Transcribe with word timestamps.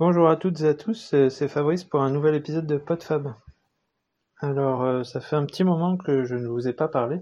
Bonjour 0.00 0.28
à 0.28 0.36
toutes 0.36 0.60
et 0.60 0.68
à 0.68 0.74
tous, 0.74 1.12
c'est 1.28 1.48
Fabrice 1.48 1.82
pour 1.82 2.02
un 2.02 2.10
nouvel 2.10 2.36
épisode 2.36 2.68
de 2.68 2.76
PodFab. 2.76 3.34
Alors, 4.38 4.84
euh, 4.84 5.02
ça 5.02 5.20
fait 5.20 5.34
un 5.34 5.44
petit 5.44 5.64
moment 5.64 5.96
que 5.96 6.22
je 6.22 6.36
ne 6.36 6.46
vous 6.46 6.68
ai 6.68 6.72
pas 6.72 6.86
parlé. 6.86 7.18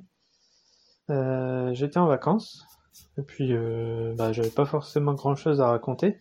Euh, 1.09 1.73
j'étais 1.73 1.97
en 1.97 2.07
vacances, 2.07 2.67
et 3.17 3.23
puis 3.23 3.55
euh, 3.55 4.13
bah, 4.19 4.33
j'avais 4.33 4.51
pas 4.51 4.67
forcément 4.67 5.15
grand 5.15 5.37
chose 5.37 5.63
à 5.63 5.69
raconter. 5.69 6.19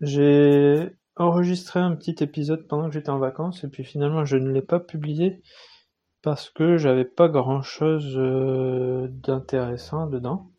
J'ai 0.00 0.96
enregistré 1.16 1.80
un 1.80 1.94
petit 1.94 2.16
épisode 2.24 2.66
pendant 2.66 2.86
que 2.86 2.94
j'étais 2.94 3.10
en 3.10 3.18
vacances, 3.18 3.62
et 3.62 3.68
puis 3.68 3.84
finalement 3.84 4.24
je 4.24 4.38
ne 4.38 4.50
l'ai 4.50 4.62
pas 4.62 4.80
publié 4.80 5.42
parce 6.22 6.48
que 6.48 6.78
j'avais 6.78 7.04
pas 7.04 7.28
grand 7.28 7.60
chose 7.60 8.16
d'intéressant 9.22 10.06
dedans, 10.06 10.50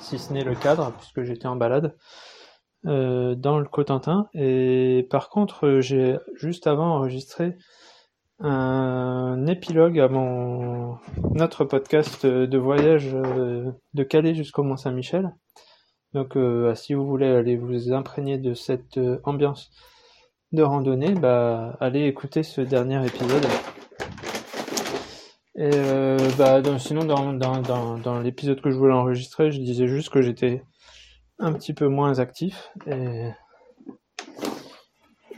si 0.00 0.18
ce 0.18 0.32
n'est 0.32 0.42
le 0.42 0.54
cadre, 0.54 0.90
puisque 0.92 1.22
j'étais 1.22 1.48
en 1.48 1.56
balade. 1.56 1.94
Euh, 2.84 3.36
dans 3.36 3.60
le 3.60 3.64
Cotentin. 3.64 4.28
Et 4.34 5.06
par 5.08 5.28
contre, 5.28 5.78
j'ai 5.80 6.18
juste 6.34 6.66
avant 6.66 6.96
enregistré 6.96 7.56
un 8.40 9.46
épilogue 9.46 10.00
à 10.00 10.08
mon 10.08 10.96
notre 11.32 11.64
podcast 11.64 12.26
de 12.26 12.58
voyage 12.58 13.10
euh, 13.14 13.70
de 13.94 14.02
Calais 14.02 14.34
jusqu'au 14.34 14.64
Mont 14.64 14.76
Saint-Michel. 14.76 15.32
Donc, 16.12 16.36
euh, 16.36 16.74
si 16.74 16.92
vous 16.94 17.06
voulez 17.06 17.28
aller 17.28 17.56
vous 17.56 17.92
imprégner 17.92 18.36
de 18.36 18.52
cette 18.52 18.98
ambiance 19.22 19.70
de 20.50 20.64
randonnée, 20.64 21.14
bah, 21.14 21.76
allez 21.78 22.06
écouter 22.06 22.42
ce 22.42 22.62
dernier 22.62 23.06
épisode. 23.06 23.46
Et 25.54 25.70
bah, 26.36 26.60
sinon, 26.80 27.04
dans, 27.04 27.32
dans, 27.32 27.62
dans, 27.62 27.96
dans 27.98 28.18
l'épisode 28.18 28.60
que 28.60 28.72
je 28.72 28.76
voulais 28.76 28.92
enregistrer, 28.92 29.52
je 29.52 29.60
disais 29.60 29.86
juste 29.86 30.08
que 30.08 30.20
j'étais 30.20 30.64
un 31.38 31.52
petit 31.52 31.74
peu 31.74 31.88
moins 31.88 32.18
actif 32.18 32.70
et, 32.86 33.30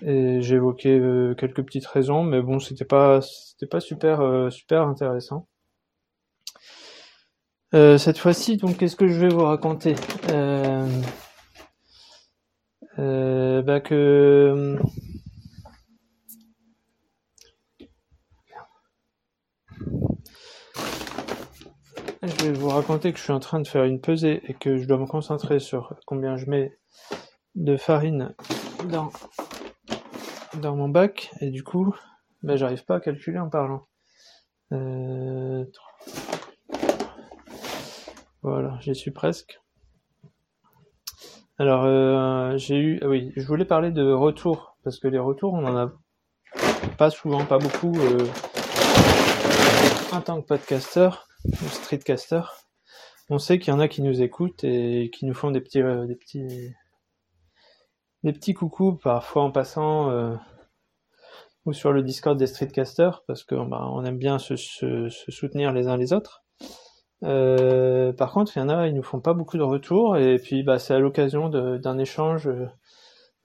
j'évoquais 0.07 0.99
euh, 0.99 1.35
quelques 1.35 1.63
petites 1.63 1.87
raisons, 1.87 2.25
mais 2.25 2.43
bon, 2.43 2.59
c'était 2.61 2.85
pas 2.85 3.21
c'était 3.23 3.67
pas 3.67 3.81
super 3.81 4.21
euh, 4.21 4.51
super 4.51 4.83
intéressant. 4.83 5.49
Euh, 7.75 7.97
cette 7.99 8.19
fois-ci, 8.19 8.57
donc, 8.57 8.77
qu'est-ce 8.77 8.97
que 8.97 9.09
je 9.09 9.19
vais 9.19 9.29
vous 9.29 9.45
raconter? 9.45 9.95
Bah 12.99 13.81
Je 22.27 22.45
vais 22.45 22.53
vous 22.53 22.71
raconter 22.71 23.13
que 23.13 23.19
je 23.19 23.25
suis 23.25 23.33
en 23.33 23.41
train 23.41 23.61
de 23.61 23.69
faire 23.69 23.85
une 23.85 24.01
pesée 24.01 24.41
et 24.49 24.55
que 24.55 24.79
je 24.79 24.87
dois 24.87 24.97
me 24.97 25.05
concentrer 25.05 25.59
sur 25.59 25.95
combien 26.07 26.39
je 26.39 26.49
mets 26.49 26.79
de 27.55 27.77
farine 27.77 28.35
dans, 28.89 29.11
dans 30.55 30.75
mon 30.75 30.89
bac 30.89 31.31
et 31.43 31.51
du 31.51 31.63
coup, 31.63 31.95
ben, 32.43 32.57
j'arrive 32.57 32.83
pas 32.87 32.97
à 32.97 33.01
calculer 33.01 33.39
en 33.39 33.51
parlant. 33.51 33.83
Euh, 34.73 35.67
voilà, 38.41 38.79
j'y 38.81 38.95
suis 38.95 39.11
presque. 39.11 39.61
Alors, 41.59 41.85
euh, 41.85 42.57
j'ai 42.57 42.79
eu, 42.79 43.01
ah 43.03 43.09
oui, 43.09 43.33
je 43.37 43.47
voulais 43.47 43.67
parler 43.67 43.91
de 43.91 44.11
retours 44.11 44.79
parce 44.83 44.99
que 44.99 45.09
les 45.09 45.19
retours, 45.19 45.53
on 45.53 45.67
en 45.67 45.77
a 45.77 45.93
pas 46.97 47.11
souvent, 47.11 47.45
pas 47.45 47.59
beaucoup 47.59 47.95
euh, 47.99 48.27
en 50.11 50.23
tant 50.23 50.41
que 50.41 50.47
podcasteur 50.47 51.29
streetcaster, 51.53 52.43
on 53.31 53.39
sait 53.39 53.59
qu'il 53.59 53.73
y 53.73 53.77
en 53.77 53.81
a 53.81 53.89
qui 53.89 54.03
nous 54.03 54.23
écoutent 54.23 54.65
et 54.65 55.11
qui 55.13 55.27
nous 55.27 55.35
font 55.35 55.51
des 55.51 55.61
petits, 55.61 55.81
euh, 55.81 56.07
des 56.07 56.15
petits, 56.15 56.75
des 58.23 58.33
petits 58.33 58.55
coucous 58.55 58.99
parfois 59.03 59.45
en 59.45 59.51
passant 59.51 60.11
euh, 60.11 60.35
ou 61.65 61.73
sur 61.73 61.93
le 61.93 62.03
Discord 62.03 62.39
des 62.39 62.47
streetcasters 62.47 63.23
parce 63.27 63.45
qu'on 63.45 63.67
bah, 63.67 63.91
aime 64.05 64.19
bien 64.19 64.39
se, 64.39 64.57
soutenir 64.57 65.73
les 65.73 65.89
uns 65.89 65.97
les 65.97 66.13
autres. 66.13 66.45
Euh, 67.23 68.13
par 68.13 68.33
contre, 68.33 68.55
il 68.57 68.61
y 68.61 68.63
en 68.63 68.69
a, 68.69 68.87
ils 68.87 68.95
nous 68.95 69.03
font 69.03 69.21
pas 69.21 69.33
beaucoup 69.33 69.57
de 69.57 69.63
retours 69.63 70.19
et 70.19 70.37
puis 70.37 70.63
bah, 70.63 70.79
c'est 70.79 70.95
à 70.95 70.99
l'occasion 70.99 71.49
d'un 71.49 71.99
échange. 71.99 72.51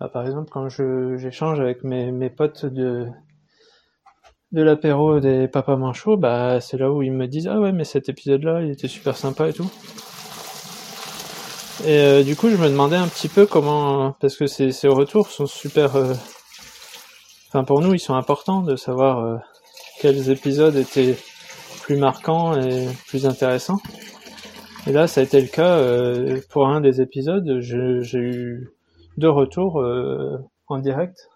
Bah, 0.01 0.09
par 0.09 0.25
exemple, 0.25 0.49
quand 0.51 0.67
j'échange 0.67 1.61
avec 1.61 1.83
mes 1.83 2.29
potes 2.29 2.65
de, 2.65 3.07
de 4.51 4.63
l'apéro 4.63 5.19
des 5.19 5.47
papas 5.47 5.75
manchots, 5.75 6.17
bah 6.17 6.59
c'est 6.59 6.77
là 6.77 6.91
où 6.91 7.03
ils 7.03 7.11
me 7.11 7.27
disent 7.27 7.47
ah 7.47 7.59
ouais 7.59 7.71
mais 7.71 7.83
cet 7.83 8.09
épisode 8.09 8.43
là 8.43 8.61
il 8.61 8.71
était 8.71 8.87
super 8.87 9.15
sympa 9.15 9.47
et 9.47 9.53
tout. 9.53 9.69
Et 11.85 11.97
euh, 11.97 12.23
du 12.23 12.35
coup 12.35 12.49
je 12.49 12.55
me 12.55 12.67
demandais 12.67 12.95
un 12.95 13.07
petit 13.07 13.27
peu 13.27 13.45
comment 13.45 14.13
parce 14.19 14.35
que 14.35 14.47
ces, 14.47 14.71
ces 14.71 14.87
retours 14.87 15.29
sont 15.29 15.45
super 15.45 15.95
euh, 15.95 16.13
enfin 17.47 17.63
pour 17.63 17.81
nous 17.81 17.93
ils 17.93 17.99
sont 17.99 18.15
importants 18.15 18.61
de 18.61 18.75
savoir 18.75 19.19
euh, 19.19 19.37
quels 20.01 20.31
épisodes 20.31 20.75
étaient 20.75 21.15
plus 21.83 21.97
marquants 21.97 22.59
et 22.59 22.87
plus 23.07 23.27
intéressants. 23.27 23.79
Et 24.87 24.91
là 24.91 25.05
ça 25.05 25.21
a 25.21 25.23
été 25.23 25.39
le 25.39 25.47
cas 25.47 25.79
pour 26.49 26.67
un 26.67 26.81
des 26.81 27.01
épisodes, 27.01 27.59
j'ai 27.59 28.19
eu 28.19 28.71
deux 29.17 29.29
retours 29.29 29.83
en 30.67 30.79
direct 30.79 31.28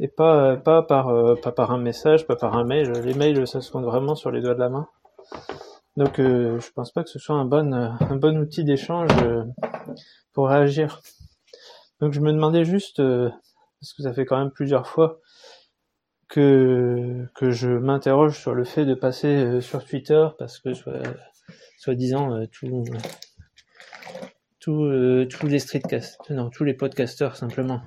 et 0.00 0.08
pas 0.08 0.56
pas 0.56 0.82
par 0.82 1.08
euh, 1.08 1.34
pas 1.34 1.52
par 1.52 1.70
un 1.72 1.78
message, 1.78 2.26
pas 2.26 2.36
par 2.36 2.56
un 2.56 2.64
mail. 2.64 2.90
Les 3.04 3.14
mails, 3.14 3.46
ça 3.46 3.60
se 3.60 3.70
compte 3.70 3.84
vraiment 3.84 4.14
sur 4.14 4.30
les 4.30 4.40
doigts 4.40 4.54
de 4.54 4.60
la 4.60 4.68
main. 4.68 4.88
Donc, 5.96 6.20
euh, 6.20 6.60
je 6.60 6.70
pense 6.72 6.92
pas 6.92 7.02
que 7.02 7.10
ce 7.10 7.18
soit 7.18 7.36
un 7.36 7.44
bon 7.44 7.72
un 7.72 8.16
bon 8.16 8.38
outil 8.38 8.64
d'échange 8.64 9.10
euh, 9.22 9.44
pour 10.32 10.48
réagir. 10.48 11.00
Donc, 12.00 12.12
je 12.12 12.20
me 12.20 12.32
demandais 12.32 12.64
juste 12.64 12.98
parce 12.98 13.92
que 13.94 14.02
ça 14.02 14.12
fait 14.12 14.24
quand 14.24 14.38
même 14.38 14.52
plusieurs 14.52 14.86
fois 14.86 15.20
que 16.28 17.26
que 17.34 17.50
je 17.50 17.70
m'interroge 17.70 18.38
sur 18.38 18.54
le 18.54 18.64
fait 18.64 18.84
de 18.84 18.94
passer 18.94 19.60
sur 19.60 19.84
Twitter 19.84 20.28
parce 20.38 20.58
que 20.58 20.70
soi-disant 21.78 22.46
tout 22.52 22.84
euh, 24.72 25.26
tous 25.26 25.46
les 25.46 25.58
streetcast, 25.58 26.18
non, 26.30 26.50
tous 26.50 26.64
les 26.64 26.74
podcasters 26.74 27.36
simplement. 27.36 27.80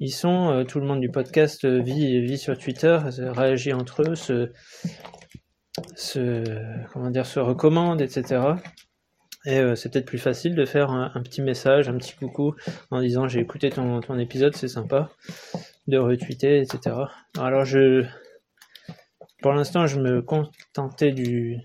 Ils 0.00 0.12
sont, 0.12 0.50
euh, 0.50 0.64
tout 0.64 0.80
le 0.80 0.86
monde 0.86 1.00
du 1.00 1.10
podcast 1.10 1.64
euh, 1.64 1.80
vit, 1.80 2.20
vit 2.20 2.38
sur 2.38 2.56
Twitter, 2.56 2.98
réagit 3.18 3.72
entre 3.72 4.02
eux, 4.02 4.14
se, 4.14 4.50
comment 6.92 7.10
dire, 7.10 7.26
se 7.26 7.40
recommande, 7.40 8.00
etc. 8.00 8.40
Et 9.46 9.60
c'est 9.76 9.92
peut-être 9.92 10.06
plus 10.06 10.18
facile 10.18 10.54
de 10.54 10.64
faire 10.64 10.90
un, 10.90 11.22
petit 11.22 11.42
message, 11.42 11.90
un 11.90 11.98
petit 11.98 12.14
coucou 12.14 12.54
en 12.90 13.02
disant 13.02 13.28
j'ai 13.28 13.40
écouté 13.40 13.68
ton, 13.68 14.00
ton 14.00 14.18
épisode, 14.18 14.56
c'est 14.56 14.68
sympa, 14.68 15.10
de 15.86 15.98
retweeter, 15.98 16.60
etc. 16.60 16.96
Alors 17.38 17.66
je, 17.66 18.06
pour 19.42 19.52
l'instant, 19.52 19.86
je 19.86 20.00
me 20.00 20.22
contentais 20.22 21.12
du, 21.12 21.58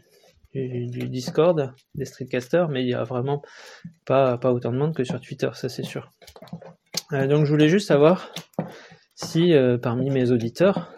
du, 0.53 1.07
Discord 1.09 1.73
des 1.95 2.05
streetcasters, 2.05 2.69
mais 2.69 2.83
il 2.83 2.89
y 2.89 2.93
a 2.93 3.03
vraiment 3.03 3.41
pas, 4.05 4.37
pas 4.37 4.51
autant 4.51 4.71
de 4.71 4.77
monde 4.77 4.95
que 4.95 5.03
sur 5.03 5.19
Twitter, 5.19 5.49
ça 5.53 5.69
c'est 5.69 5.83
sûr. 5.83 6.11
Euh, 7.13 7.27
donc 7.27 7.45
je 7.45 7.51
voulais 7.51 7.69
juste 7.69 7.87
savoir 7.87 8.33
si 9.15 9.53
euh, 9.53 9.77
parmi 9.77 10.09
mes 10.09 10.31
auditeurs, 10.31 10.91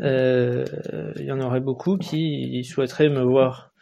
euh, 0.00 0.64
il 1.16 1.24
y 1.24 1.32
en 1.32 1.40
aurait 1.40 1.60
beaucoup 1.60 1.96
qui 1.96 2.62
souhaiteraient 2.64 3.08
me 3.08 3.22
voir 3.22 3.72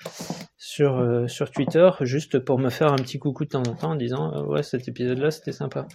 sur, 0.57 1.25
sur 1.29 1.51
Twitter 1.51 1.91
juste 2.01 2.39
pour 2.39 2.59
me 2.59 2.71
faire 2.71 2.93
un 2.93 2.97
petit 2.97 3.19
coucou 3.19 3.45
de 3.45 3.51
temps 3.51 3.63
en 3.63 3.75
temps 3.75 3.91
en 3.93 3.97
disant 3.97 4.45
ouais 4.47 4.63
cet 4.63 4.89
épisode 4.89 5.19
là 5.19 5.31
c'était 5.31 5.53
sympa. 5.53 5.87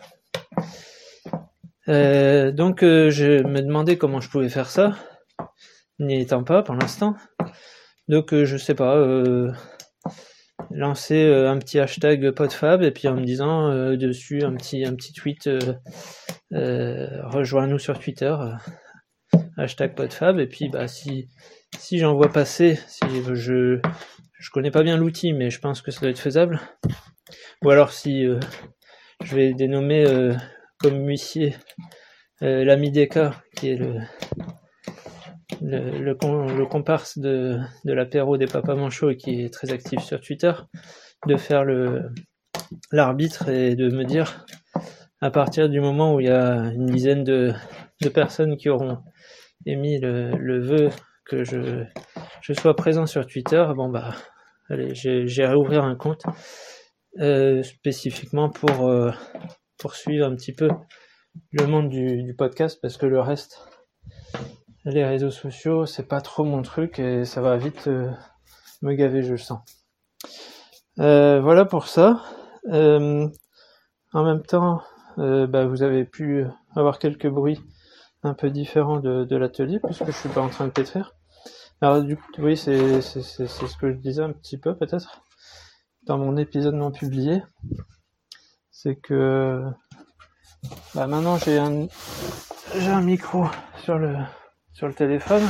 donc 1.87 2.81
je 2.81 3.43
me 3.43 3.61
demandais 3.61 3.97
comment 3.97 4.19
je 4.19 4.29
pouvais 4.29 4.49
faire 4.49 4.69
ça, 4.69 4.95
n'y 5.99 6.21
étant 6.21 6.43
pas 6.43 6.63
pour 6.63 6.75
l'instant. 6.75 7.15
Donc 8.09 8.33
euh, 8.33 8.43
je 8.43 8.57
sais 8.57 8.73
pas, 8.73 8.97
euh, 8.97 9.51
lancer 10.71 11.23
euh, 11.25 11.49
un 11.49 11.59
petit 11.59 11.79
hashtag 11.79 12.31
podfab 12.31 12.81
et 12.81 12.89
puis 12.89 13.07
en 13.07 13.15
me 13.15 13.23
disant 13.23 13.69
dessus 13.95 14.43
un 14.43 14.55
petit 14.55 14.83
un 14.83 14.95
petit 14.95 15.13
tweet 15.13 15.47
rejoins-nous 16.51 17.77
sur 17.77 17.99
Twitter 17.99 18.35
hashtag 19.57 19.95
podfab 19.95 20.39
et 20.39 20.47
puis 20.47 20.69
bah 20.69 20.87
si 20.87 21.29
si 21.77 21.99
j'en 21.99 22.15
vois 22.15 22.31
passer, 22.31 22.79
si 22.87 23.05
je 23.31 23.79
je 24.39 24.49
connais 24.51 24.71
pas 24.71 24.81
bien 24.81 24.97
l'outil 24.97 25.33
mais 25.33 25.51
je 25.51 25.59
pense 25.59 25.83
que 25.83 25.91
ça 25.91 26.01
doit 26.01 26.09
être 26.09 26.19
faisable. 26.19 26.59
Ou 27.63 27.69
alors 27.69 27.91
si 27.91 28.25
je 29.23 29.35
vais 29.35 29.53
dénommer 29.53 30.33
comme 30.79 31.07
huissier 31.07 31.55
l'ami 32.41 32.91
Deka 32.91 33.35
qui 33.55 33.69
est 33.69 33.75
le 33.75 33.99
le, 35.61 35.99
le, 35.99 36.65
comparse 36.65 37.17
de, 37.17 37.57
de 37.85 37.93
l'apéro 37.93 38.37
des 38.37 38.45
papas 38.45 38.75
manchots 38.75 39.15
qui 39.15 39.41
est 39.41 39.53
très 39.53 39.71
actif 39.71 40.01
sur 40.01 40.21
Twitter, 40.21 40.53
de 41.27 41.35
faire 41.37 41.63
le 41.63 42.09
l'arbitre 42.91 43.49
et 43.49 43.75
de 43.75 43.89
me 43.89 44.03
dire 44.03 44.45
à 45.21 45.31
partir 45.31 45.69
du 45.69 45.79
moment 45.81 46.13
où 46.13 46.19
il 46.19 46.27
y 46.27 46.31
a 46.31 46.71
une 46.73 46.85
dizaine 46.85 47.23
de, 47.23 47.51
de 48.01 48.09
personnes 48.09 48.57
qui 48.57 48.69
auront 48.69 48.99
émis 49.65 49.99
le, 49.99 50.31
le 50.37 50.59
vœu 50.59 50.89
que 51.25 51.43
je, 51.43 51.83
je 52.41 52.53
sois 52.53 52.75
présent 52.75 53.05
sur 53.05 53.25
Twitter, 53.25 53.65
bon 53.75 53.89
bah 53.89 54.15
allez, 54.69 54.93
j'ai 54.93 55.45
réouvrir 55.45 55.83
un 55.83 55.95
compte 55.95 56.23
euh, 57.19 57.63
spécifiquement 57.63 58.49
pour 58.49 58.87
euh, 58.87 59.11
poursuivre 59.77 60.25
un 60.25 60.35
petit 60.35 60.53
peu 60.53 60.69
le 61.51 61.65
monde 61.65 61.89
du, 61.89 62.33
podcast 62.37 62.79
parce 62.81 62.97
que 62.97 63.05
le 63.05 63.19
reste, 63.19 63.59
les 64.85 65.05
réseaux 65.05 65.31
sociaux, 65.31 65.85
c'est 65.85 66.07
pas 66.07 66.21
trop 66.21 66.43
mon 66.43 66.61
truc 66.61 66.99
et 66.99 67.25
ça 67.25 67.41
va 67.41 67.57
vite 67.57 67.87
euh, 67.87 68.09
me 68.81 68.93
gaver, 68.93 69.23
je 69.23 69.31
le 69.31 69.37
sens. 69.37 69.59
Euh, 70.99 71.41
voilà 71.41 71.65
pour 71.65 71.87
ça. 71.87 72.21
Euh, 72.69 73.27
en 74.13 74.23
même 74.23 74.43
temps, 74.43 74.81
bah, 75.17 75.65
vous 75.65 75.83
avez 75.83 76.05
pu 76.05 76.45
avoir 76.75 76.97
quelques 76.99 77.27
bruits 77.27 77.59
un 78.23 78.33
peu 78.33 78.49
différents 78.49 78.99
de, 78.99 79.35
l'atelier 79.35 79.79
puisque 79.83 80.05
je 80.05 80.11
suis 80.11 80.29
pas 80.29 80.41
en 80.41 80.49
train 80.49 80.65
de 80.65 80.71
pétrir. 80.71 81.13
Alors 81.81 82.01
du 82.01 82.17
coup, 82.17 82.23
oui, 82.39 82.57
c'est 82.57 83.01
ce 83.01 83.77
que 83.77 83.91
je 83.91 83.97
disais 83.97 84.23
un 84.23 84.31
petit 84.31 84.57
peu 84.57 84.75
peut-être 84.75 85.21
dans 86.03 86.17
mon 86.17 86.37
épisode 86.37 86.73
non 86.73 86.91
publié, 86.91 87.43
c'est 88.71 88.95
que 88.95 89.63
bah 90.95 91.07
maintenant 91.07 91.37
j'ai 91.37 91.57
un 91.59 91.87
j'ai 92.75 92.89
un 92.89 93.01
micro 93.01 93.45
sur 93.83 93.97
le 93.97 94.15
sur 94.79 94.87
le 94.87 94.93
téléphone. 94.93 95.43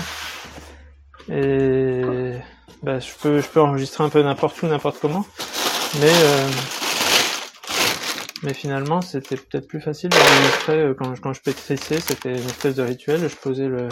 Et 1.32 2.32
bah, 2.82 2.98
je 2.98 3.12
peux 3.22 3.40
je 3.40 3.48
peux 3.48 3.62
enregistrer 3.62 4.04
un 4.04 4.10
peu 4.10 4.24
n'importe 4.24 4.60
où 4.64 4.66
n'importe 4.66 4.98
comment. 5.00 5.24
Mais 6.02 6.10
euh, 6.10 6.50
mais 8.42 8.56
finalement 8.56 9.02
c'était 9.02 9.36
peut-être 9.36 9.68
plus 9.68 9.82
facile 9.82 10.10
d'enregistrer 10.10 10.80
euh, 10.80 10.96
quand, 10.98 11.14
quand 11.22 11.34
je 11.34 11.42
pétrissais 11.42 12.00
c'était 12.00 12.32
une 12.32 12.38
espèce 12.38 12.76
de 12.76 12.82
rituel 12.82 13.28
je 13.28 13.36
posais 13.36 13.68
le 13.68 13.88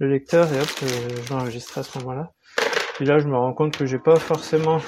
le 0.00 0.08
lecteur 0.08 0.52
et 0.52 0.60
hop 0.60 0.68
euh, 0.82 0.86
j'enregistrais 1.28 1.82
à 1.82 1.84
ce 1.84 1.96
moment-là. 2.00 2.32
Puis 2.96 3.04
là 3.04 3.20
je 3.20 3.28
me 3.28 3.36
rends 3.36 3.52
compte 3.52 3.76
que 3.76 3.86
j'ai 3.86 4.00
pas 4.00 4.16
forcément 4.16 4.80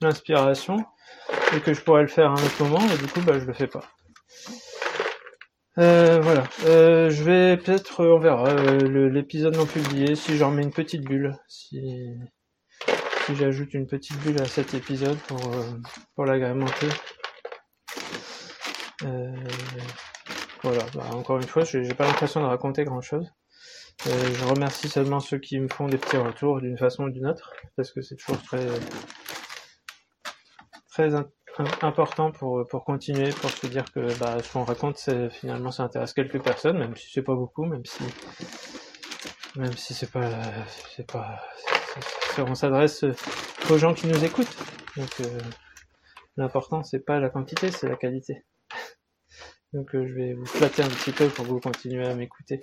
l'inspiration 0.00 0.78
et 1.54 1.60
que 1.60 1.74
je 1.74 1.82
pourrais 1.82 2.02
le 2.02 2.08
faire 2.08 2.30
à 2.30 2.32
un 2.32 2.42
autre 2.42 2.64
moment 2.64 2.80
et 2.80 2.96
du 2.96 3.08
coup 3.08 3.20
bah 3.20 3.38
je 3.38 3.44
le 3.44 3.52
fais 3.52 3.66
pas 3.66 3.84
euh, 5.78 6.20
voilà, 6.20 6.44
euh, 6.66 7.10
je 7.10 7.22
vais 7.22 7.56
peut-être, 7.56 8.04
on 8.04 8.18
verra, 8.18 8.48
euh, 8.48 9.08
l'épisode 9.08 9.56
non 9.56 9.66
publié, 9.66 10.16
si 10.16 10.36
j'en 10.36 10.50
mets 10.50 10.62
une 10.64 10.72
petite 10.72 11.02
bulle, 11.02 11.38
si, 11.46 12.08
si 13.26 13.36
j'ajoute 13.36 13.72
une 13.74 13.86
petite 13.86 14.18
bulle 14.18 14.42
à 14.42 14.46
cet 14.46 14.74
épisode 14.74 15.16
pour, 15.28 15.40
pour 16.16 16.26
l'agrémenter. 16.26 16.88
voilà, 20.62 20.84
bah, 20.94 21.04
encore 21.12 21.36
une 21.38 21.46
fois, 21.46 21.62
j'ai 21.64 21.94
pas 21.94 22.06
l'impression 22.06 22.40
de 22.40 22.46
raconter 22.46 22.84
grand 22.84 23.00
chose. 23.00 23.30
je 24.04 24.44
remercie 24.44 24.88
seulement 24.88 25.20
ceux 25.20 25.38
qui 25.38 25.58
me 25.60 25.68
font 25.68 25.86
des 25.86 25.98
petits 25.98 26.16
retours 26.16 26.60
d'une 26.60 26.78
façon 26.78 27.04
ou 27.04 27.10
d'une 27.10 27.28
autre, 27.28 27.52
parce 27.76 27.92
que 27.92 28.02
c'est 28.02 28.16
toujours 28.16 28.42
très, 28.42 28.66
très 30.90 31.14
important 31.82 32.30
pour, 32.30 32.66
pour 32.66 32.84
continuer, 32.84 33.30
pour 33.30 33.50
se 33.50 33.66
dire 33.66 33.84
que 33.92 34.18
bah, 34.18 34.42
ce 34.42 34.52
qu'on 34.52 34.64
raconte, 34.64 34.98
finalement, 35.30 35.70
ça 35.70 35.84
intéresse 35.84 36.12
quelques 36.12 36.42
personnes, 36.42 36.78
même 36.78 36.96
si 36.96 37.10
c'est 37.12 37.22
pas 37.22 37.34
beaucoup, 37.34 37.64
même 37.64 37.84
si, 37.84 38.04
même 39.56 39.72
si 39.76 39.94
c'est 39.94 40.10
pas, 40.10 40.30
c'est 40.94 41.10
pas, 41.10 41.40
on 42.38 42.54
s'adresse 42.54 43.04
aux 43.70 43.78
gens 43.78 43.94
qui 43.94 44.06
nous 44.06 44.24
écoutent. 44.24 44.56
Donc, 44.96 45.20
euh, 45.20 45.38
l'important, 46.36 46.82
c'est 46.82 47.04
pas 47.04 47.20
la 47.20 47.30
quantité, 47.30 47.70
c'est 47.70 47.88
la 47.88 47.96
qualité. 47.96 48.44
Donc, 49.72 49.94
euh, 49.94 50.06
je 50.06 50.14
vais 50.14 50.34
vous 50.34 50.46
flatter 50.46 50.82
un 50.82 50.88
petit 50.88 51.12
peu 51.12 51.28
pour 51.28 51.44
que 51.44 51.50
vous 51.50 51.60
continuez 51.60 52.06
à 52.06 52.14
m'écouter. 52.14 52.60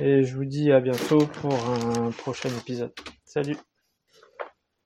Et 0.00 0.22
je 0.22 0.36
vous 0.36 0.44
dis 0.44 0.70
à 0.70 0.80
bientôt 0.80 1.18
pour 1.18 1.52
un 1.52 2.10
prochain 2.12 2.50
épisode. 2.50 2.92
Salut! 3.24 3.56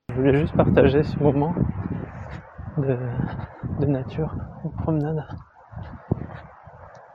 Je 0.09 0.15
voulais 0.15 0.39
juste 0.39 0.55
partager 0.55 1.03
ce 1.03 1.17
moment 1.17 1.55
de, 2.77 3.85
nature, 3.85 4.35
de 4.63 4.69
promenade. 4.81 5.25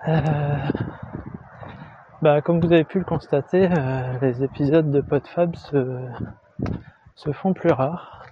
Euh, 0.07 0.57
bah, 2.23 2.41
comme 2.41 2.61
vous 2.61 2.73
avez 2.73 2.85
pu 2.85 2.99
le 2.99 3.05
constater, 3.05 3.69
euh, 3.71 4.19
les 4.23 4.43
épisodes 4.43 4.91
de 4.91 5.01
PodFab 5.01 5.55
se, 5.57 6.01
se 7.15 7.33
font 7.33 7.53
plus 7.53 7.73
rares. 7.73 8.27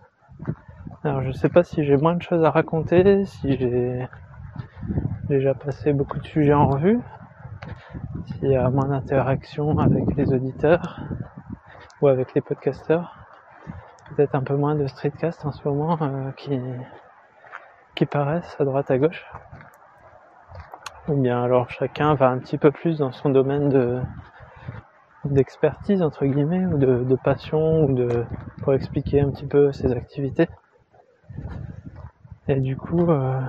Alors 1.05 1.23
je 1.23 1.33
sais 1.33 1.49
pas 1.49 1.63
si 1.63 1.85
j'ai 1.85 1.97
moins 1.97 2.17
de 2.17 2.23
choses 2.23 2.45
à 2.45 2.51
raconter, 2.51 3.25
si 3.27 3.57
j'ai 3.57 4.09
déjà 5.29 5.55
passé 5.55 5.93
beaucoup 5.93 6.19
de 6.19 6.27
sujets 6.27 6.55
en 6.55 6.69
revue, 6.69 7.01
s'il 8.25 8.51
y 8.51 8.57
a 8.57 8.69
moins 8.71 8.89
d'interaction 8.89 9.79
avec 9.79 10.17
les 10.17 10.33
auditeurs 10.33 11.01
ou 12.01 12.09
avec 12.09 12.35
les 12.35 12.41
podcasteurs, 12.41 13.27
peut-être 14.15 14.35
un 14.35 14.43
peu 14.43 14.57
moins 14.57 14.75
de 14.75 14.87
streetcast 14.87 15.45
en 15.45 15.53
ce 15.53 15.67
moment 15.67 15.99
euh, 16.01 16.31
qui, 16.33 16.61
qui 17.97 18.07
paraissent 18.07 18.57
à 18.61 18.65
droite 18.65 18.91
à 18.91 18.99
gauche. 18.99 19.25
Ou 21.09 21.15
bien 21.15 21.43
alors 21.43 21.71
chacun 21.71 22.15
va 22.15 22.29
un 22.29 22.39
petit 22.39 22.59
peu 22.59 22.71
plus 22.71 22.99
dans 22.99 23.11
son 23.11 23.31
domaine 23.31 23.69
de 23.69 24.01
d'expertise 25.25 26.03
entre 26.03 26.25
guillemets 26.25 26.67
ou 26.67 26.79
de, 26.79 27.17
passion 27.17 27.85
ou 27.85 27.95
de 27.95 28.25
pour 28.63 28.75
expliquer 28.75 29.21
un 29.21 29.31
petit 29.31 29.47
peu 29.47 29.73
ses 29.73 29.91
activités. 29.93 30.49
Et 32.49 32.61
du 32.61 32.77
coup 32.77 33.11
euh, 33.11 33.41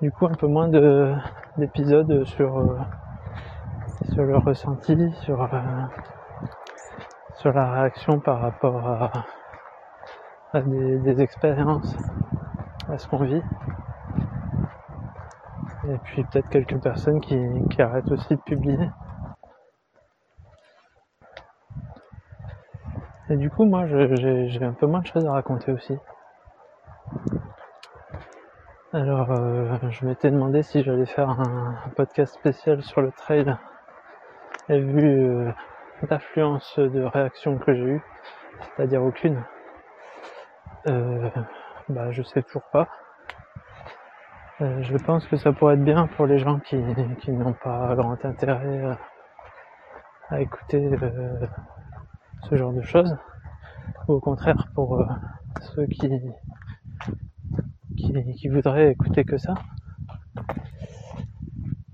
du 0.00 0.10
coup 0.10 0.26
un 0.26 0.34
peu 0.34 0.46
moins 0.46 0.68
de 0.68 1.12
d'épisodes 1.58 2.24
sur 2.24 2.58
euh, 2.58 2.78
sur 4.12 4.22
le 4.22 4.38
ressenti, 4.38 5.10
sur 5.22 5.42
euh, 5.42 5.58
sur 7.34 7.52
la 7.52 7.72
réaction 7.72 8.20
par 8.20 8.40
rapport 8.40 8.86
à, 10.52 10.60
des 10.60 11.20
expériences 11.20 11.96
à 12.90 12.98
ce 12.98 13.08
qu'on 13.08 13.24
vit. 13.24 13.42
Et 15.88 15.98
puis 16.04 16.24
peut-être 16.24 16.48
quelques 16.48 16.80
personnes 16.82 17.20
qui, 17.20 17.36
arrêtent 17.80 18.10
aussi 18.10 18.36
de 18.36 18.40
publier. 18.40 18.90
Et 23.30 23.36
du 23.36 23.48
coup, 23.48 23.64
moi, 23.64 23.86
j'ai 23.86 24.64
un 24.64 24.72
peu 24.72 24.86
moins 24.86 25.00
de 25.00 25.06
choses 25.06 25.24
à 25.24 25.32
raconter 25.32 25.72
aussi. 25.72 25.96
Alors, 28.92 29.30
euh, 29.30 29.76
je 29.90 30.04
m'étais 30.04 30.32
demandé 30.32 30.62
si 30.62 30.82
j'allais 30.82 31.06
faire 31.06 31.30
un, 31.30 31.76
podcast 31.94 32.34
spécial 32.34 32.82
sur 32.82 33.00
le 33.00 33.12
trail. 33.12 33.56
Et 34.68 34.80
vu 34.80 35.04
euh, 35.04 35.52
l'affluence 36.08 36.78
de 36.78 37.02
réactions 37.02 37.58
que 37.58 37.72
j'ai 37.72 37.84
eues, 37.84 38.02
c'est-à-dire 38.60 39.02
aucune, 39.02 39.42
euh, 40.88 41.30
bah, 41.90 42.10
je 42.12 42.22
sais 42.22 42.42
toujours 42.42 42.62
pas. 42.72 42.88
Euh, 44.60 44.82
je 44.82 44.96
pense 44.96 45.26
que 45.26 45.36
ça 45.36 45.52
pourrait 45.52 45.74
être 45.74 45.84
bien 45.84 46.06
pour 46.06 46.26
les 46.26 46.38
gens 46.38 46.60
qui, 46.60 46.76
n'ont 47.28 47.54
pas 47.54 47.94
grand 47.96 48.24
intérêt 48.24 48.96
à, 50.28 50.40
écouter 50.40 50.90
euh, 51.02 51.46
ce 52.48 52.56
genre 52.56 52.72
de 52.72 52.82
choses. 52.82 53.16
Ou 54.06 54.14
au 54.14 54.20
contraire 54.20 54.68
pour 54.74 55.00
euh, 55.00 55.06
ceux 55.60 55.86
qui, 55.86 56.10
qui, 57.96 58.34
qui, 58.34 58.48
voudraient 58.48 58.92
écouter 58.92 59.24
que 59.24 59.38
ça. 59.38 59.54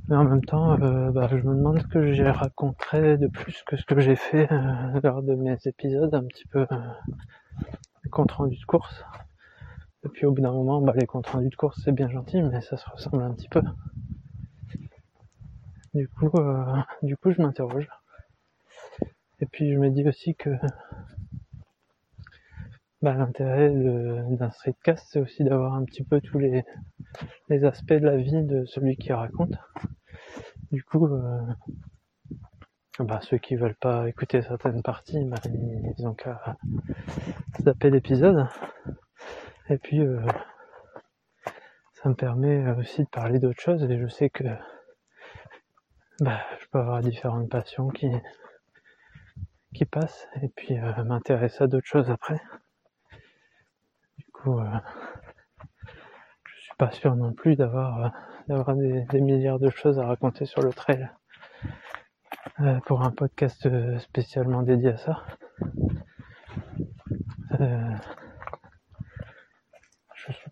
Mais 0.09 0.17
en 0.17 0.25
même 0.25 0.45
temps, 0.45 0.77
bah, 0.79 1.29
je 1.31 1.37
me 1.37 1.55
demande 1.55 1.81
ce 1.81 1.87
que 1.87 2.13
j'ai 2.13 2.31
raconté 2.31 3.17
de 3.17 3.27
plus 3.27 3.63
que 3.65 3.77
ce 3.77 3.85
que 3.85 3.99
j'ai 3.99 4.15
fait 4.15 4.49
lors 5.03 5.23
de 5.23 5.35
mes 5.35 5.57
épisodes, 5.65 6.15
un 6.15 6.25
petit 6.25 6.47
peu 6.47 6.67
compte 8.11 8.33
rendu 8.33 8.57
de 8.57 8.65
course. 8.65 9.05
Et 10.07 10.09
puis 10.09 10.25
au 10.25 10.31
bout 10.31 10.41
d'un 10.41 10.53
moment, 10.53 10.81
bah, 10.81 10.93
les 10.95 11.05
comptes 11.05 11.27
rendus 11.27 11.49
de 11.49 11.57
course, 11.57 11.81
c'est 11.83 11.91
bien 11.91 12.09
gentil, 12.09 12.41
mais 12.41 12.61
ça 12.61 12.77
se 12.77 12.89
ressemble 12.89 13.25
un 13.25 13.35
petit 13.35 13.49
peu. 13.49 13.61
Du 15.95 16.07
coup, 16.07 16.31
euh, 16.37 16.65
je 17.03 17.43
m'interroge. 17.43 17.89
Et 19.41 19.47
puis 19.47 19.73
je 19.73 19.79
me 19.79 19.91
dis 19.91 20.09
aussi 20.09 20.37
que 20.37 20.51
bah, 23.03 23.15
l'intérêt 23.15 23.69
d'un 23.69 24.51
streetcast, 24.53 25.09
c'est 25.11 25.19
aussi 25.19 25.43
d'avoir 25.43 25.75
un 25.75 25.85
petit 25.85 26.05
peu 26.05 26.21
tous 26.21 26.39
les, 26.39 26.63
aspects 27.65 27.95
de 27.95 28.07
la 28.07 28.17
vie 28.17 28.45
de 28.45 28.65
celui 28.65 28.97
qui 28.97 29.13
raconte. 29.13 29.59
Du 30.71 30.85
coup, 30.85 31.09
euh, 31.09 31.41
bah, 33.01 33.19
ceux 33.23 33.39
qui 33.39 33.57
veulent 33.57 33.75
pas 33.75 34.09
écouter 34.09 34.41
certaines 34.41 34.83
parties, 34.83 35.19
ils 35.99 36.07
ont 36.07 36.15
qu'à 36.15 36.57
zapper 37.61 37.91
l'épisode. 37.91 38.47
Et 39.69 39.79
puis, 39.79 40.01
euh, 40.01 40.21
ça 41.95 42.09
me 42.09 42.15
permet 42.15 42.71
aussi 42.73 43.03
de 43.03 43.09
parler 43.09 43.41
d'autres 43.41 43.61
choses 43.61 43.83
et 43.83 43.99
je 43.99 44.07
sais 44.07 44.31
que 44.31 44.45
bah, 46.21 46.41
je 46.61 46.67
peux 46.71 46.79
avoir 46.79 47.01
différentes 47.01 47.49
passions 47.49 47.89
qui, 47.89 48.09
qui 49.75 49.85
passent 49.85 50.29
et 50.41 50.49
puis 50.49 50.79
euh, 50.79 51.05
m'intéresser 51.05 51.65
à 51.65 51.67
d'autres 51.67 51.87
choses 51.87 52.11
après. 52.11 52.41
Du 54.19 54.25
coup, 54.33 54.59
euh, 54.61 54.71
je 56.45 56.61
suis 56.63 56.77
pas 56.79 56.93
sûr 56.93 57.17
non 57.17 57.33
plus 57.33 57.57
d'avoir 57.57 58.13
d'avoir 58.47 58.77
des, 58.77 59.21
milliards 59.21 59.59
de 59.59 59.71
choses 59.71 59.99
à 59.99 60.07
raconter 60.07 60.47
sur 60.47 60.63
le 60.63 60.73
trail 60.73 61.11
pour 62.87 63.03
un 63.03 63.11
podcast 63.11 63.69
spécialement 63.99 64.63
dédié 64.63 64.91
à 64.91 64.97
ça 64.97 65.25
suis 67.59 68.26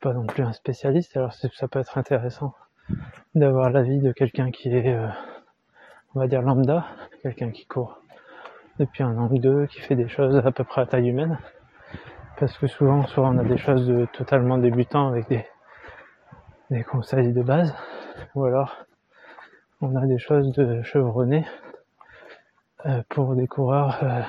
pas 0.05 0.13
non 0.13 0.27
plus 0.27 0.43
un 0.43 0.53
spécialiste, 0.53 1.17
alors 1.17 1.33
ça 1.33 1.67
peut 1.67 1.79
être 1.79 1.97
intéressant 1.97 2.53
d'avoir 3.35 3.71
l'avis 3.71 4.01
de 4.01 4.13
quelqu'un 4.13 4.51
qui 4.51 4.69
est, 4.69 4.95
euh, 4.95 5.09
on 6.15 6.21
va 6.21 6.27
dire 6.27 6.43
lambda, 6.43 6.85
quelqu'un 7.23 7.51
qui 7.51 7.65
court 7.65 8.03
depuis 8.79 9.03
un 9.03 9.17
an 9.17 9.31
ou 9.33 9.39
deux, 9.39 9.65
qui 9.65 9.81
fait 9.81 9.97
des 9.97 10.09
choses 10.09 10.37
à 10.37 10.53
peu 10.53 10.63
près 10.63 10.83
à 10.83 10.87
taille 10.87 11.09
humaine. 11.09 11.39
Parce 12.39 12.59
que 12.59 12.67
souvent, 12.67 13.07
soit 13.07 13.27
on 13.27 13.39
a 13.39 13.45
des 13.45 13.57
choses 13.57 13.87
de 13.87 14.07
totalement 14.13 14.59
débutants 14.59 15.09
avec 15.09 15.27
des, 15.31 15.47
des 16.71 16.85
conseils 16.85 17.33
de 17.33 17.43
base, 17.43 17.75
ou 18.35 18.45
alors 18.45 18.85
on 19.81 19.97
a 19.97 20.05
des 20.05 20.19
choses 20.19 20.53
de 20.53 20.83
chevronnés 20.83 21.47
euh, 22.85 23.03
pour 23.09 23.35
des 23.37 23.47
coureurs 23.47 24.01
euh, 24.03 24.21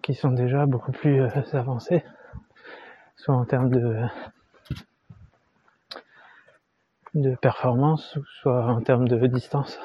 qui 0.00 0.14
sont 0.14 0.30
déjà 0.30 0.64
beaucoup 0.64 0.92
plus 0.92 1.20
avancés, 1.52 2.02
soit 3.18 3.34
en 3.34 3.44
termes 3.44 3.68
de 3.68 4.06
de 7.14 7.34
performance, 7.34 8.18
soit 8.40 8.64
en 8.64 8.80
termes 8.80 9.08
de 9.08 9.26
distance. 9.26 9.78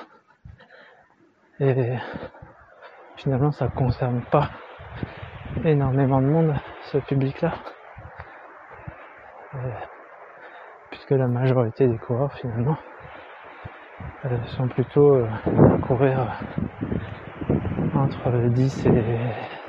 Et 1.59 1.95
finalement, 3.15 3.51
ça 3.51 3.67
concerne 3.67 4.21
pas 4.21 4.49
énormément 5.63 6.21
de 6.21 6.27
monde, 6.27 6.55
ce 6.83 6.97
public-là. 6.97 7.53
puisque 10.89 11.11
la 11.11 11.27
majorité 11.27 11.87
des 11.87 11.97
coureurs, 11.97 12.33
finalement, 12.33 12.77
euh, 14.25 14.37
sont 14.45 14.67
plutôt 14.67 15.15
euh, 15.15 15.27
à 15.73 15.77
courir 15.79 16.39
entre 17.95 18.31
10 18.49 18.85
et 18.87 19.03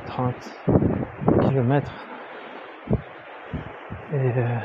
30 0.06 0.34
km. 1.40 1.92
Et, 4.14 4.16
euh, 4.16 4.58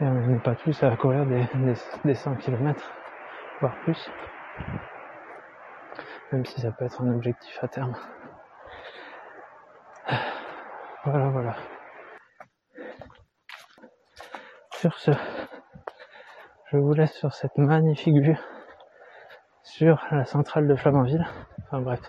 et 0.00 0.04
on 0.04 0.26
n'est 0.26 0.38
pas 0.38 0.54
tous 0.54 0.82
à 0.82 0.94
courir 0.96 1.24
des, 1.24 1.46
des, 1.54 1.74
des 2.04 2.14
100 2.14 2.36
km, 2.36 2.92
voire 3.60 3.74
plus. 3.84 4.10
Même 6.30 6.44
si 6.44 6.60
ça 6.60 6.72
peut 6.72 6.84
être 6.84 7.00
un 7.00 7.08
objectif 7.14 7.58
à 7.64 7.68
terme. 7.68 7.94
Voilà, 11.04 11.30
voilà. 11.30 11.56
Sur 14.72 14.94
ce, 14.98 15.12
je 16.70 16.76
vous 16.76 16.92
laisse 16.92 17.14
sur 17.14 17.32
cette 17.32 17.56
magnifique 17.56 18.22
vue 18.22 18.38
sur 19.62 20.04
la 20.10 20.26
centrale 20.26 20.68
de 20.68 20.76
Flamanville. 20.76 21.26
Enfin 21.62 21.80
bref, 21.80 22.00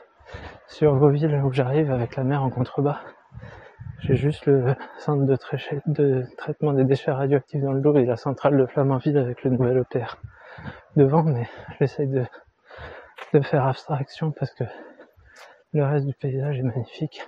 sur 0.67 0.93
Beauville 0.95 1.41
où 1.45 1.53
j'arrive 1.53 1.91
avec 1.91 2.17
la 2.17 2.23
mer 2.23 2.43
en 2.43 2.49
contrebas. 2.49 2.99
J'ai 4.03 4.17
juste 4.17 4.45
le 4.47 4.75
centre 4.97 5.23
de, 5.23 6.25
traitement 6.35 6.73
des 6.73 6.83
déchets 6.83 7.11
radioactifs 7.11 7.61
dans 7.61 7.71
le 7.71 7.79
dos 7.79 7.95
et 7.95 8.05
la 8.05 8.17
centrale 8.17 8.57
de 8.57 8.65
Flamanville 8.65 9.17
avec 9.17 9.43
le 9.43 9.51
nouvel 9.51 9.77
EPR 9.77 10.17
devant, 10.97 11.23
mais 11.23 11.47
j'essaye 11.79 12.09
de, 12.09 12.25
de 13.33 13.39
faire 13.39 13.65
abstraction 13.65 14.31
parce 14.31 14.53
que 14.53 14.65
le 15.71 15.85
reste 15.85 16.05
du 16.05 16.13
paysage 16.15 16.59
est 16.59 16.63
magnifique. 16.63 17.21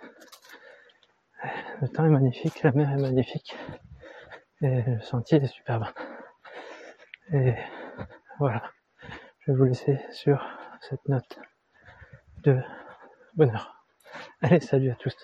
Le 1.82 1.88
temps 1.88 2.04
est 2.04 2.10
magnifique, 2.10 2.62
la 2.62 2.74
mer 2.74 2.92
est 2.92 3.02
magnifique 3.02 3.56
et 4.62 4.82
le 4.82 5.00
sentier 5.00 5.42
est 5.42 5.48
superbe. 5.48 5.86
Et 7.32 7.54
voilà, 8.38 8.64
je 9.40 9.52
vais 9.54 9.58
vous 9.58 9.64
laisser 9.64 9.98
sur 10.12 10.46
cette 10.82 11.08
note 11.08 11.40
de 12.44 12.60
bonheur. 13.34 13.82
Allez, 14.42 14.60
salut 14.60 14.92
à 14.92 14.96
tous. 14.96 15.16